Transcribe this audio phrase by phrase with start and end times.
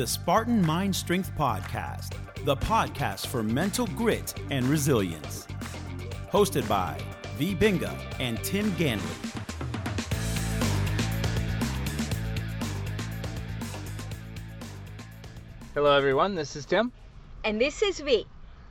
[0.00, 2.14] the Spartan Mind Strength Podcast,
[2.46, 5.46] the podcast for mental grit and resilience.
[6.32, 6.98] Hosted by
[7.36, 7.54] V.
[7.54, 9.02] Binga and Tim Ganley.
[15.74, 16.34] Hello, everyone.
[16.34, 16.92] This is Tim.
[17.44, 18.26] And this is V.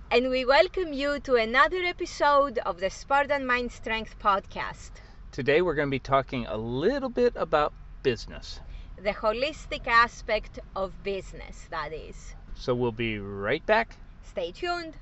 [0.10, 4.90] And we welcome you to another episode of the Spartan Mind Strength Podcast.
[5.32, 7.72] Today, we're going to be talking a little bit about
[8.02, 8.62] business.
[9.02, 12.36] The holistic aspect of business, that is.
[12.56, 13.96] So, we'll be right back.
[14.24, 14.94] Stay tuned.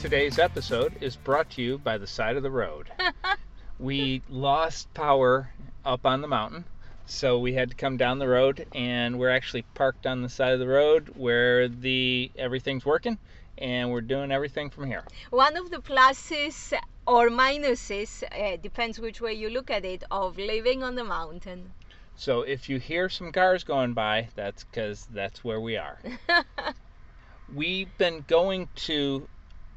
[0.00, 2.90] Today's episode is brought to you by the side of the road.
[3.78, 5.50] we lost power
[5.84, 6.64] up on the mountain,
[7.04, 10.54] so we had to come down the road, and we're actually parked on the side
[10.54, 13.18] of the road where the everything's working,
[13.58, 15.04] and we're doing everything from here.
[15.30, 16.72] One of the pluses
[17.06, 21.72] or minuses, uh, depends which way you look at it, of living on the mountain.
[22.16, 25.98] So if you hear some cars going by, that's because that's where we are.
[27.54, 29.28] We've been going to,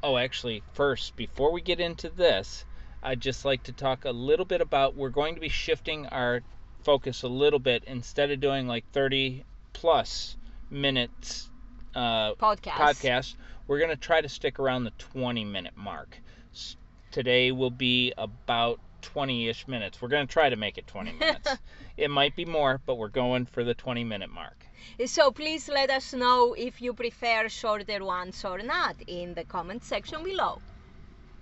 [0.02, 2.64] oh, actually, first, before we get into this,
[3.02, 6.42] I'd just like to talk a little bit about we're going to be shifting our
[6.82, 10.36] focus a little bit instead of doing like 30 plus
[10.70, 11.50] minutes
[11.94, 12.72] uh, Podcast.
[12.72, 13.34] podcast
[13.68, 16.18] we're going to try to stick around the 20 minute mark.
[16.52, 16.76] S-
[17.12, 20.02] today will be about 20-ish minutes.
[20.02, 21.56] We're going to try to make it 20 minutes.
[21.96, 24.66] It might be more but we're going for the 20 minute mark.
[25.06, 29.84] So please let us know if you prefer shorter ones or not in the comment
[29.84, 30.60] section below.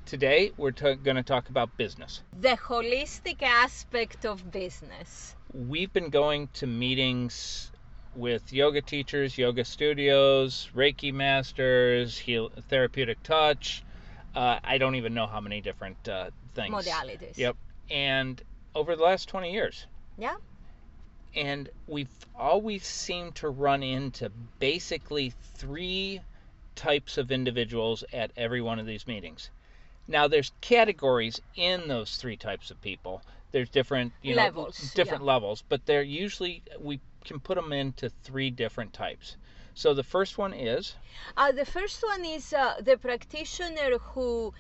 [0.05, 2.23] today we're t- going to talk about business.
[2.39, 5.35] The holistic aspect of business.
[5.53, 7.71] we've been going to meetings
[8.17, 13.83] with yoga teachers, yoga studios, Reiki masters, heal, therapeutic touch.
[14.35, 16.74] Uh, I don't even know how many different uh, things.
[16.74, 17.36] Modalities.
[17.36, 17.57] Yep.
[17.91, 18.42] And
[18.74, 19.86] over the last 20 years.
[20.18, 20.36] Yeah.
[21.35, 26.20] And we've always seemed to run into basically three
[26.74, 29.51] types of individuals at every one of these meetings.
[30.08, 33.23] Now, there's categories in those three types of people.
[33.52, 35.33] There's different, you know, Levels, different yeah.
[35.33, 39.37] levels, but they're usually we can put them into three different types.
[39.75, 40.97] So the first one is
[41.37, 44.53] Uh, the first one is uh, the practitioner who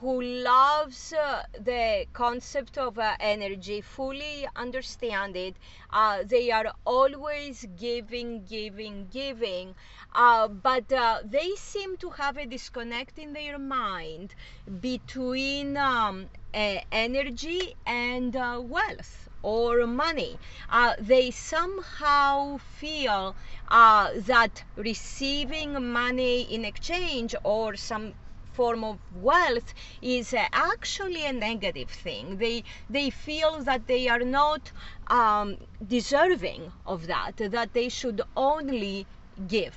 [0.00, 5.56] who loves uh, the concept of uh, energy, fully understand it.
[5.90, 9.74] Uh, they are always giving, giving, giving,
[10.14, 10.88] uh, but
[11.24, 14.34] they seem to have a disconnect in their mind
[14.80, 18.34] between um, energy and
[18.76, 20.38] wealth or money.
[20.70, 23.34] Uh, they somehow feel
[23.68, 28.14] uh, that receiving money in exchange or some
[28.52, 32.36] form of wealth is uh, actually a negative thing.
[32.38, 34.72] They they feel that they are not
[35.08, 37.36] um, deserving of that.
[37.36, 39.06] That they should only
[39.48, 39.76] give.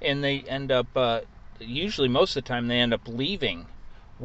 [0.00, 1.20] and they end up uh,
[1.60, 3.66] usually most of the time they end up leaving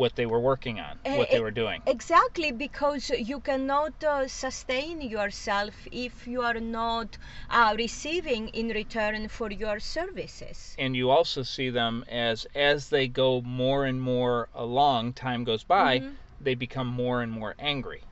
[0.01, 1.79] what they were working on, what Eh, they eh, were doing.
[1.95, 7.17] Exactly, because you cannot uh, sustain yourself if you are not
[7.49, 10.57] uh, receiving in return for your services.
[10.83, 15.63] and you also see them as as they go more and more along time goes
[15.63, 16.15] by Mhm.
[16.45, 18.08] they become more and more angry Uh,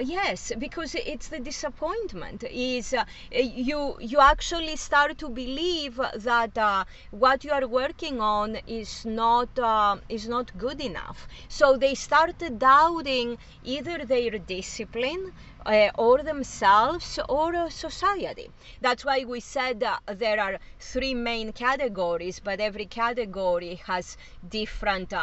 [0.00, 2.44] yes, because it's the disappointment.
[2.50, 8.56] Is uh, you you actually start to believe that uh, what you are working on
[8.66, 11.26] is not uh, is not good enough.
[11.48, 15.32] So they start doubting either their discipline.
[15.66, 18.50] Uh, or themselves or uh, society.
[18.82, 25.14] That's why we said uh, there are three main categories, but every category has different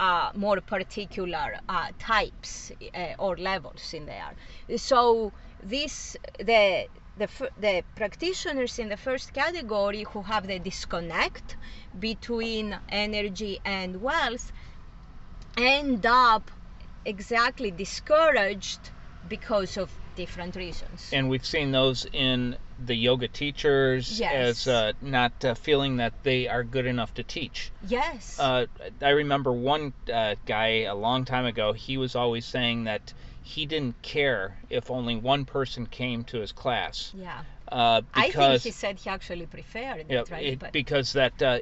[0.00, 4.32] uh, more particular uh, types uh, or levels in there.
[4.78, 6.88] So this the
[7.18, 7.28] the,
[7.58, 11.56] the practitioners in the first category who have the disconnect
[11.98, 14.52] between energy and wealth
[15.58, 16.50] end up
[17.04, 18.90] exactly discouraged
[19.28, 21.10] because of different reasons.
[21.12, 24.66] and we've seen those in the yoga teachers Yes.
[24.66, 28.38] as uh, not uh, feeling that they are good enough to teach yes.
[28.40, 28.66] uh,
[29.02, 33.12] i remember one uh, guy a long time ago he was always saying that
[33.42, 37.40] he didn't care if only one person came to his class yeah.
[37.70, 40.44] uh, I because think he said he actually preferred Yeah, it, right?
[40.46, 41.58] it- but, because that uh,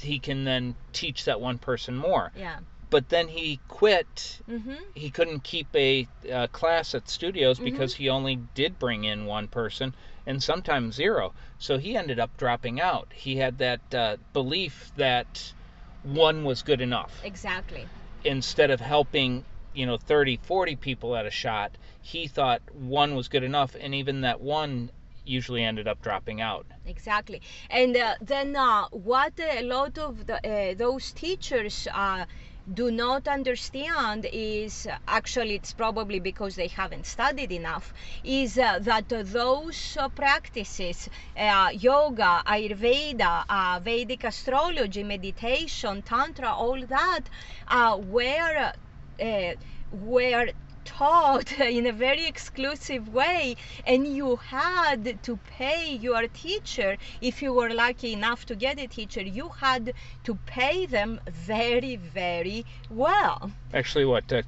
[0.00, 2.32] he can then teach that one person more.
[2.36, 2.58] yeah.
[2.92, 4.40] But then he quit.
[4.46, 7.64] hmm He couldn't keep a uh, class at studios Mm-hmm.
[7.70, 9.94] because he only did bring in one person
[10.26, 11.34] and sometimes zero.
[11.58, 13.08] So he ended up dropping out.
[13.14, 15.52] He had that uh, belief that
[16.02, 17.12] one was good enough.
[17.24, 17.86] Exactly.
[18.24, 21.70] instead of helping, you know, 30, 40 people at a shot,
[22.02, 24.90] he thought one was good enough, and even that one
[25.24, 26.66] usually ended up dropping out.
[26.86, 27.40] Exactly.
[27.70, 32.24] And uh, then uh, what a lot of the, uh, those teachers uh,
[32.74, 37.92] do not understand is actually it's probably because they haven't studied enough
[38.22, 46.80] is uh, that those uh, practices uh, yoga ayurveda uh, vedic astrology meditation tantra all
[46.86, 47.22] that
[47.68, 48.72] uh, were
[49.20, 49.52] uh,
[49.92, 50.48] were
[50.84, 53.56] taught in a very exclusive way
[53.86, 56.96] and you had to pay your teacher.
[57.20, 59.94] If you were lucky enough to get a teacher you had
[60.24, 63.50] to pay them very very well.
[63.74, 64.42] Actually, what uh,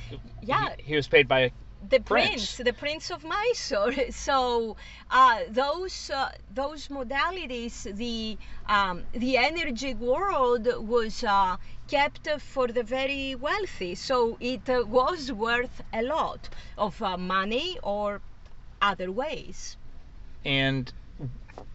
[0.42, 0.74] yeah.
[0.76, 1.52] he, he was paid by
[1.88, 2.56] the Prince.
[2.56, 3.92] prince, the prince of Mysore.
[4.10, 4.76] So
[5.10, 8.38] uh, those uh, those modalities, the
[8.68, 11.56] um, the energy world was uh,
[11.88, 13.94] kept for the very wealthy.
[13.94, 18.20] So it uh, was worth a lot of uh, money or
[18.80, 19.76] other ways.
[20.44, 20.92] And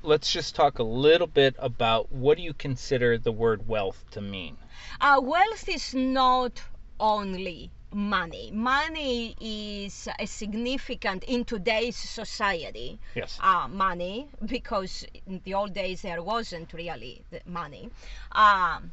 [0.04, 4.22] let's just talk a little bit about what do you consider the word wealth to
[4.22, 4.58] mean?
[5.00, 6.62] Uh, wealth is not
[7.00, 8.52] only money.
[8.52, 13.00] Money is a significant in today's society.
[13.16, 13.38] Yes.
[13.42, 17.90] uh, money because in the old days there wasn't really the money.
[18.32, 18.92] Um,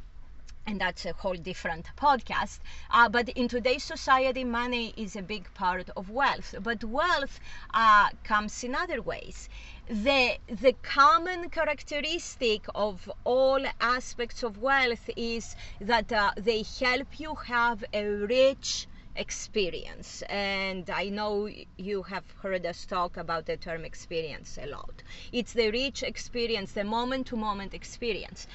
[0.69, 2.59] and that's a whole different podcast.
[2.91, 6.55] Uh, but in today's society, money is a big part of wealth.
[6.63, 7.41] But wealth
[7.73, 9.49] uh, comes in other ways.
[9.89, 17.35] The, the common characteristic of all aspects of wealth is that uh, they help you
[17.47, 18.87] have a rich
[19.17, 20.23] experience.
[20.29, 21.49] And I know
[21.79, 25.03] you have heard us talk about the term experience a lot.
[25.33, 28.47] It's the rich experience, the moment to moment experience.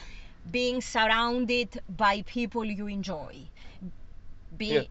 [0.49, 3.49] Being surrounded by people you enjoy.
[4.55, 4.81] Be, Yeah.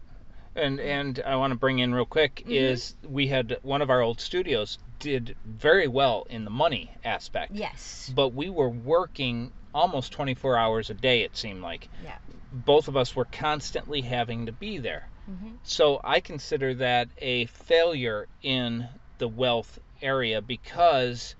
[0.55, 2.51] And and I want to bring in real quick Mm-hmm.
[2.51, 7.53] is we had one of our old studios did very well in the money aspect.
[7.55, 8.11] Yes.
[8.13, 11.89] But we were working almost 24 hours a day it seemed like.
[12.03, 12.17] Yeah.
[12.51, 15.09] Both of us were constantly having to be there.
[15.29, 15.57] Mhm.
[15.63, 21.35] So I consider that a failure in the wealth area because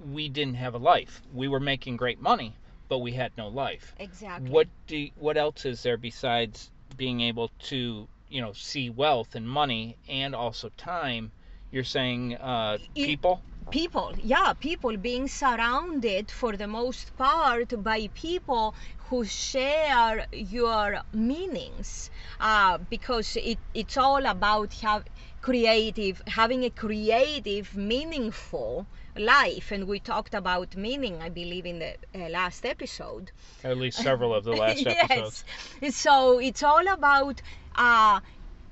[0.00, 1.20] we didn't have a life.
[1.34, 2.54] We were making great money,
[2.88, 3.94] but we had no life.
[3.98, 4.50] Exactly.
[4.50, 9.34] What do you- what else is there besides being able to you know see wealth
[9.34, 11.32] and money and also time?
[11.70, 13.42] You're saying uh, It- people.
[13.70, 18.74] people yeah people being surrounded for the most part by people
[19.08, 22.10] who share your meanings
[22.40, 25.04] uh, because it, it's all about have
[25.40, 31.94] creative having a creative meaningful life and we talked about meaning i believe in the
[32.14, 33.30] uh, last episode
[33.64, 35.44] At least several of the last episodes.
[35.80, 35.96] yes.
[35.96, 37.40] So it's all about
[37.76, 38.20] uh,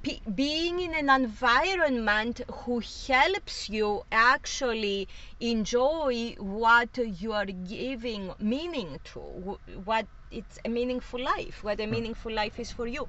[0.02, 5.08] p- being in an environment who helps you actually
[5.40, 11.86] enjoy what you are giving meaning to, wh- what it's a meaningful life, what a
[11.86, 13.08] meaningful life is for you.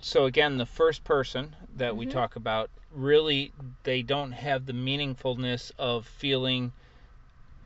[0.00, 2.12] So again, the first person that we Mhm.
[2.12, 3.52] talk about really
[3.82, 6.72] they don't have the meaningfulness of feeling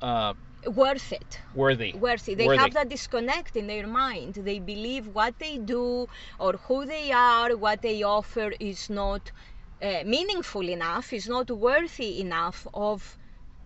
[0.01, 0.35] uh,
[0.67, 1.41] Worth it.
[1.53, 1.93] worthy.
[1.95, 2.35] worthy.
[2.35, 2.59] They Worthy.
[2.59, 4.35] have that disconnect in their mind.
[4.35, 6.07] They believe what they do
[6.39, 9.33] or who they are, what they offer is not
[9.81, 13.19] uh, meaningful enough, is not worthy enough of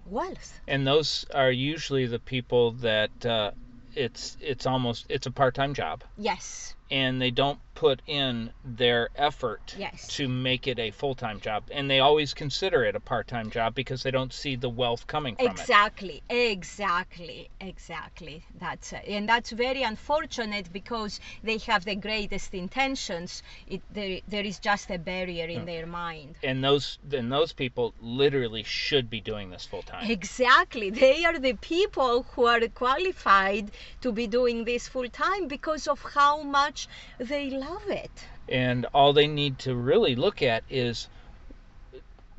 [0.05, 0.61] wealth.
[0.67, 3.51] and those are usually the people that uh,
[3.97, 6.05] it's it's almost it's a part-time job.
[6.17, 10.07] Yes, and they don't put in their effort Yes.
[10.09, 14.03] to make it a full-time job and they always consider it a part-time job because
[14.03, 18.43] they don't see the wealth coming from it exactly, exactly, exactly.
[18.59, 19.05] That's it.
[19.07, 23.43] and that's very unfortunate because they have the greatest intentions.
[23.67, 26.37] It, there, there is just a barrier in their mind.
[26.43, 30.89] and those and those people literally should be doing this full-time Exactly.
[30.91, 35.99] They are the people who are qualified to be doing this full time because of
[36.19, 36.76] how much
[37.19, 38.11] they love it.
[38.49, 41.09] and all they need to really look at is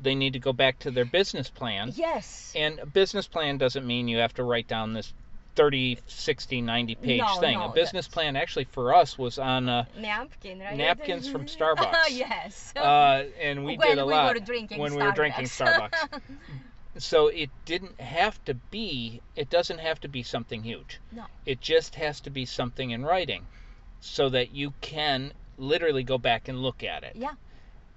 [0.00, 2.52] they need to go back to their business plan Yes.
[2.56, 5.12] And a business plan doesn't mean you have to write down this
[5.56, 7.58] 30, 60, 90 page No, thing.
[7.58, 10.76] no, a business that's- plan actually for us was on, uh, Napkin, right?
[10.76, 11.92] Napkins from Starbucks.
[11.92, 12.72] Oh yes.
[12.76, 14.26] uh, and we when did a we lot
[14.76, 15.90] when we were drinking Starbucks.
[15.90, 16.20] Starbucks.
[16.98, 21.00] so it didn't have to be, it doesn't have to be something huge.
[21.10, 21.24] No.
[21.44, 23.44] It just has to be something in writing
[24.00, 27.12] so that you can literally go back and look at it.
[27.16, 27.32] Yeah.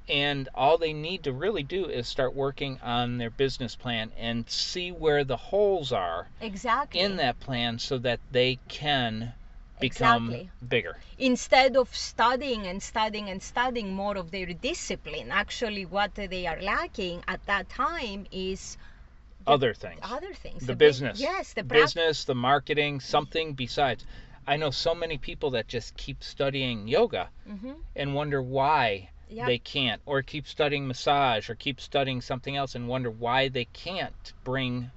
[0.10, 4.50] and all they need to really do is start working on their business plan and
[4.50, 7.00] see where the holes are exactly.
[7.00, 9.32] in that plan so that they can
[9.80, 10.50] become Exactly.
[10.68, 10.98] bigger.
[11.20, 16.62] instead of studying and studying and studying more of their discipline actually what they are
[16.62, 18.78] lacking at that time is
[19.48, 20.00] Other things.
[20.04, 21.20] other things the bu- business.
[21.20, 24.06] yes the prac- business, the marketing, something besides.
[24.48, 27.76] I know so many people that just keep studying yoga Mhm.
[27.96, 29.48] and wonder why Yep.
[29.48, 33.66] they can't, or keep studying massage, or keep studying something else and wonder why they
[33.66, 34.92] can't bring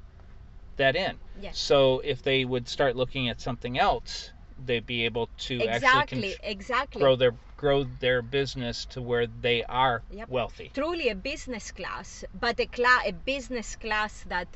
[0.77, 1.19] that in.
[1.41, 1.59] Yes.
[1.59, 4.33] So if they would start looking at something else,
[4.67, 9.27] they'd be able to actually exactly con- exactly grow their grow their business to where
[9.27, 10.29] they are Yep.
[10.29, 10.71] wealthy.
[10.75, 14.49] truly a business class but a, cla- a business class that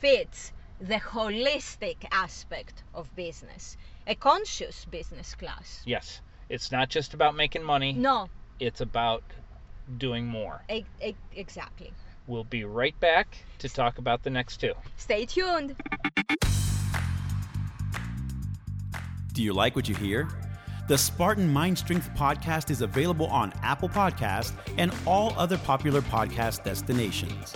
[0.00, 6.20] fits the holistic aspect of business a conscious business class Yes.
[6.48, 8.28] It's not just about making money, no
[8.60, 9.22] it's about
[9.98, 10.62] doing more.
[10.70, 11.92] e- e- exactly
[12.26, 14.74] We'll be right back to talk about the next two.
[14.96, 15.74] stay tuned
[19.32, 20.28] Do you like what you hear?
[20.88, 26.64] The Spartan Mind Strength podcast is available on Apple Podcast and all other popular podcast
[26.64, 27.52] destinations.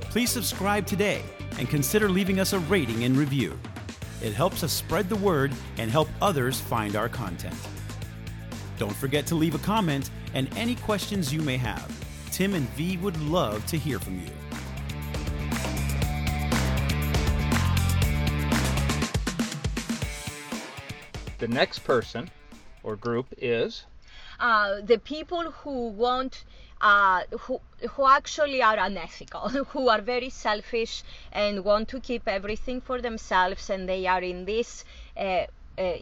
[0.00, 1.22] Please subscribe today
[1.58, 3.58] and consider leaving us a rating and review.
[4.22, 7.54] It helps us spread the word and help others find our content.
[8.78, 11.92] Don't forget to leave a comment and any questions you may have.
[12.30, 14.30] Tim and V would love to hear from you.
[21.38, 22.30] The next person
[22.82, 23.84] or group is
[24.40, 26.44] uh, the people who want
[26.80, 31.02] uh, who who actually are unethical, who are very selfish
[31.32, 34.84] and want to keep everything for themselves, and they are in this
[35.16, 35.44] uh,
[35.76, 35.92] uh,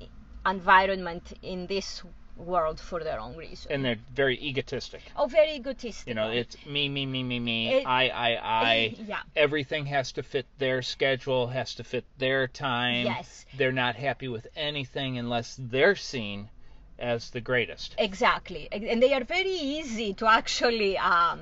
[0.46, 2.02] environment in this
[2.36, 3.72] world for their own reason.
[3.72, 5.00] and they're very egotistic.
[5.16, 6.10] oh, very egotistical.
[6.10, 8.96] You know, it's me, me, me, me, me, It- I, I, I.
[9.06, 9.20] Yeah.
[9.34, 13.06] Everything has to fit their schedule, has to fit their time.
[13.06, 13.46] Yes.
[13.56, 16.50] They're not happy with anything unless they're seen
[16.98, 17.94] as the greatest.
[17.98, 21.40] exactly, and they are very easy to actually um,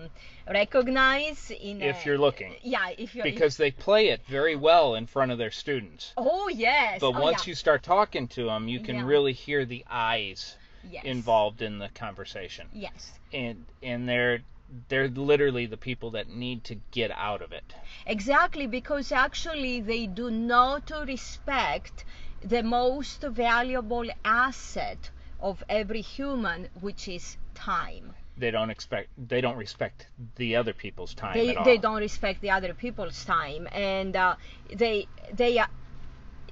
[0.49, 1.81] recognize in.
[1.83, 2.55] If a- you're looking.
[2.63, 3.25] Yeah, if you're.
[3.25, 6.13] Because they play it very well in front of their students.
[6.17, 7.01] oh yes.
[7.01, 7.51] But oh, once yeah.
[7.51, 9.07] you start talking to them, you can Yeah.
[9.07, 10.57] really hear the eyes
[10.91, 11.05] yes.
[11.05, 12.67] involved in the conversation.
[12.73, 13.13] Yes.
[13.33, 14.41] And and they're
[14.89, 17.75] they're literally the people that need to get out of it.
[18.07, 22.05] Exactly, because actually they do not respect
[22.43, 25.11] the most valuable asset
[25.45, 28.15] of every human, which is time.
[28.37, 31.65] They don't expect they don't respect the other people's time They, at all.
[31.65, 34.35] they don't respect the other people's time, and uh,
[34.75, 35.69] they they are.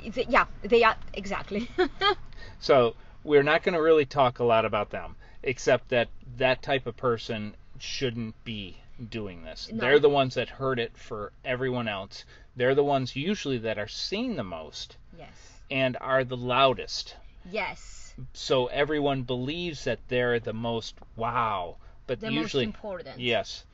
[0.06, 1.68] They, yeah, they are exactly.
[2.58, 2.94] So
[3.24, 6.96] we're not going to really talk a lot about them, except that that type of
[6.96, 8.78] person shouldn't be
[9.10, 9.68] doing this.
[9.72, 9.80] No.
[9.80, 12.24] They're the ones that hurt it for everyone else.
[12.54, 15.28] They're the ones usually that are seen the most yes.
[15.70, 17.16] and are the loudest.
[17.50, 18.01] Yes.
[18.34, 21.76] So everyone believes that they're the most wow,
[22.06, 23.18] but The usually most important.
[23.20, 23.64] yes,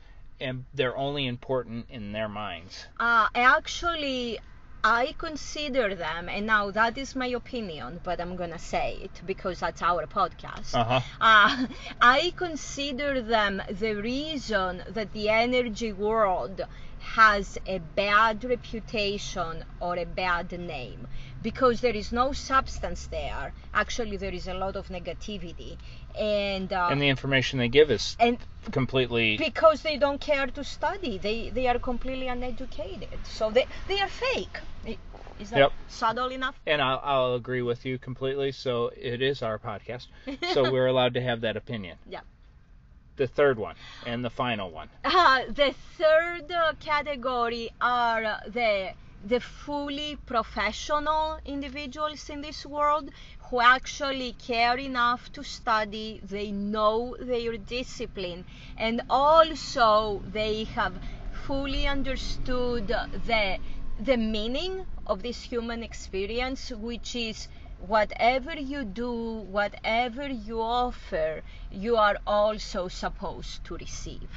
[0.40, 2.86] and they're only important in their minds.
[3.00, 4.38] Uh, actually,
[4.84, 9.60] I consider them, and now that is my opinion, but I'm gonna say it because
[9.60, 10.74] that's our podcast.
[10.74, 11.00] Uh-huh.
[11.20, 11.66] Uh,
[12.00, 16.60] I consider them the reason that the energy world
[17.00, 21.06] has a bad reputation or a bad name
[21.42, 23.52] because there is no substance there.
[23.74, 25.76] Actually, there is a lot of negativity,
[26.18, 28.38] and uh, And the information they give is and
[28.70, 33.98] completely because they don't care to study they they are completely uneducated so they they
[34.00, 34.58] are fake
[35.38, 35.72] is that Yep.
[35.86, 38.52] subtle enough and I'll, I'll agree with you completely.
[38.52, 40.06] So it is our podcast,
[40.52, 41.96] so we're allowed to have that opinion.
[42.08, 42.20] Yeah.
[43.18, 44.88] The third one and the final one.
[45.04, 48.92] uh, the third category are the
[49.24, 53.10] the fully professional individuals in this world
[53.50, 58.44] who actually care enough to study they know their discipline
[58.76, 60.94] and also they have
[61.32, 63.58] fully understood the
[63.98, 67.48] the meaning of this human experience which is
[67.86, 74.30] whatever you do whatever you offer you are also supposed to receive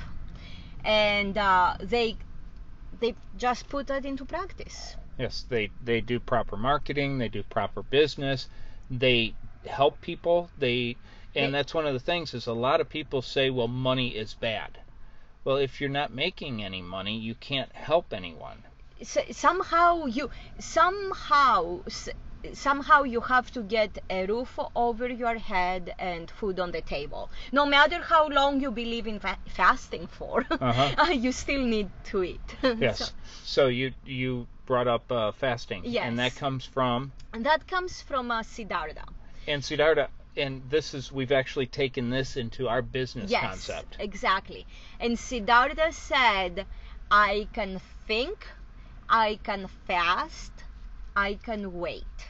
[0.84, 2.16] and uh, they
[3.00, 7.84] they just put that into practice Yes, they they do proper marketing, they do proper
[7.84, 8.48] business,
[8.90, 9.36] they
[9.68, 10.50] help people.
[10.58, 10.98] They
[11.36, 14.16] and They- that's one of the things is a lot of people say, well, money
[14.16, 14.80] is bad.
[15.44, 18.64] Well, if you're not making any money, you can't help anyone.
[19.00, 21.84] S- somehow you somehow
[22.54, 27.30] somehow you have to get a roof over your head and food on the table.
[27.52, 31.12] No matter how long you believe in fa- fasting for, Uh-huh.
[31.26, 32.56] you still need to eat.
[32.80, 32.98] Yes.
[33.00, 33.12] So-
[33.44, 38.32] So, you you brought up uh, fasting, and that comes from and that comes from
[38.32, 39.06] uh, Siddhartha.
[39.48, 40.10] and Siddhartha.
[40.38, 43.98] And this is we've actually taken this into our business yes, concept.
[44.00, 44.66] exactly.
[45.00, 46.66] And Siddhartha said,
[47.10, 48.48] I can think,
[49.10, 50.54] I can fast,
[51.16, 52.28] I can wait.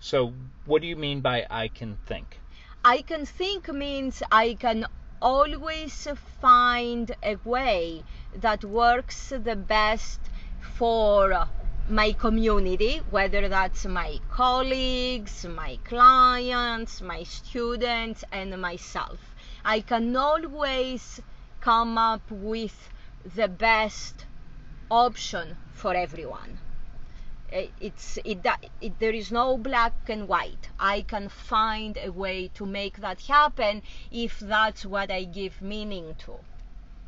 [0.00, 0.32] So,
[0.64, 2.40] what do you mean by I can think?
[2.84, 4.86] I can think means I can
[5.20, 6.08] always
[6.40, 8.02] find a way
[8.34, 10.20] that works the best
[10.60, 11.46] for
[11.88, 19.20] my community, whether that's my colleagues, my clients, my students, and myself.
[19.64, 21.20] I can always
[21.60, 22.90] come up with
[23.36, 24.26] the best
[24.90, 26.58] option for everyone.
[27.52, 30.70] Eh, It's it, that- it there is no black and white.
[30.80, 36.14] I can find a way to make that happen if that's what I give meaning
[36.24, 36.32] to.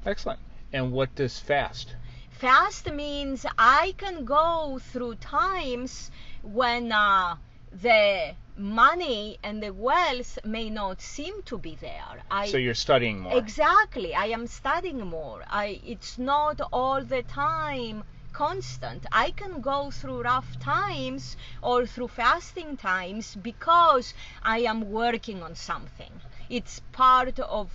[0.05, 0.41] Excellent.
[0.73, 1.95] And what does fast?
[2.31, 6.11] Fast means I can go through times
[6.43, 7.37] when uh,
[7.73, 12.23] the money and the wealth may not seem to be there.
[12.31, 13.39] I, so you're studying more.
[13.39, 14.15] Exactly.
[14.15, 15.43] I am studying more.
[15.49, 19.07] I it's not all the time constant.
[19.11, 24.13] I can go through rough times or through fasting times because
[24.43, 26.13] I am working on something.
[26.51, 27.71] It's part of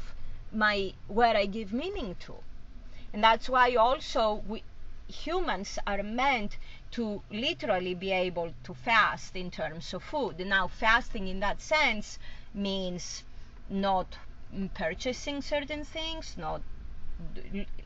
[0.51, 2.35] my where I give meaning to.
[3.13, 4.61] And that's why also we
[5.07, 6.57] humans are meant
[6.91, 10.39] to literally be able to fast in terms of food.
[10.45, 12.19] Now, fasting in that sense
[12.53, 13.23] means
[13.69, 14.17] not
[14.75, 16.61] purchasing certain things, not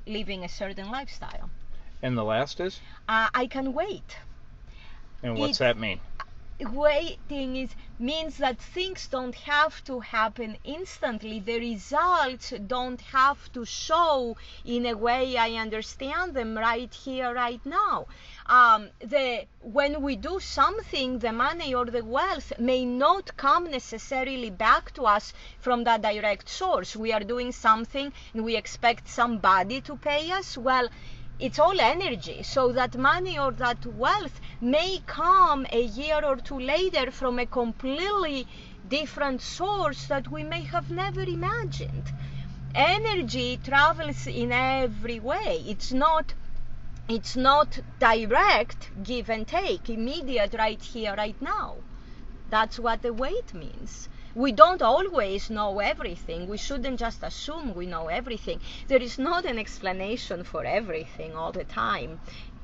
[0.05, 1.49] living a certain lifestyle.
[2.03, 2.81] And the last is?
[3.07, 4.17] Uh, I can wait.
[5.23, 6.01] And what's It's- that mean?
[6.59, 11.39] Waiting is means that things don't have to happen instantly.
[11.39, 17.65] The results don't have to show in a way I understand them right here, right
[17.65, 18.07] now.
[18.45, 24.49] Um, the when we do something, the money or the wealth may not come necessarily
[24.49, 26.95] back to us from that direct source.
[26.95, 30.57] We are doing something and we expect somebody to pay us.
[30.57, 30.87] Well,
[31.43, 36.57] it's all energy so that money or that wealth may come a year or two
[36.57, 38.47] later from a completely
[38.87, 42.05] different source that we may have never imagined.
[42.73, 45.61] Energy travels in every way.
[45.67, 46.33] It's not
[47.09, 51.75] it's not direct give and take immediate right here right now.
[52.49, 56.47] That's what the wait means we don't always know everything.
[56.47, 58.59] We shouldn't just assume we know everything.
[58.87, 62.19] There is not an explanation for everything all the time.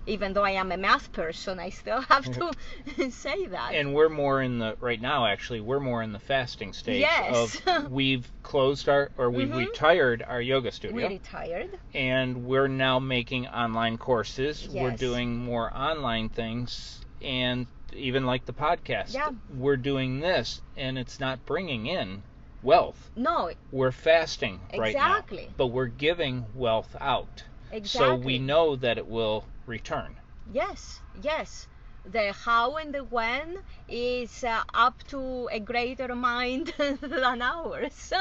[0.05, 2.51] Even though I am a math person, I still have to
[3.12, 3.73] say that.
[3.75, 5.27] And we're more in the right now.
[5.27, 7.62] Actually, we're more in the fasting stage Yes.
[7.67, 9.67] of we've closed our or we've Mhm.
[9.69, 11.69] retired our yoga studio, We're retired.
[11.93, 14.67] and we're now making online courses.
[14.67, 19.30] We're doing more online things, and even like the podcast, Yeah.
[19.56, 22.23] we're doing this, and it's not bringing in
[22.62, 23.10] wealth.
[23.15, 25.49] No, We're fasting right now, Exactly.
[25.58, 27.43] but we're giving wealth out.
[27.71, 28.10] exactly.
[28.10, 30.15] So we know that it will return.
[30.52, 31.67] Yes, yes.
[32.06, 38.12] The how and the when is uh, up to a greater mind than ours.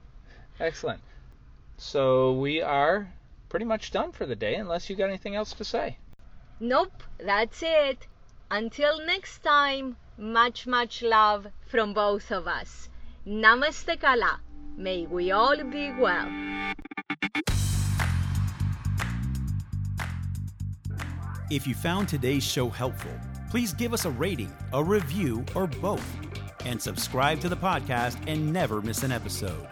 [0.60, 1.00] Excellent.
[1.76, 3.12] So we are
[3.50, 5.98] pretty much done for the day, unless you got anything else to say.
[6.60, 8.06] nope, that's it.
[8.50, 12.88] Until next time, much, much love from both of us.
[13.26, 14.40] Namaste Kala.
[14.76, 16.28] May we all be well.
[21.50, 23.10] If you found today's show helpful,
[23.50, 26.06] please give us a rating, a review, or both,
[26.64, 29.66] and subscribe to the podcast and never miss an episode.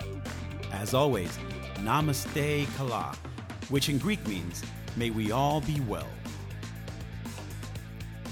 [0.72, 1.38] As always,
[1.76, 3.14] Namaste Kala,
[3.68, 4.64] which in Greek means,
[4.96, 6.08] may we all be well.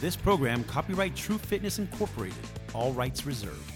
[0.03, 2.35] This program, copyright True Fitness Incorporated,
[2.75, 3.72] all rights reserved.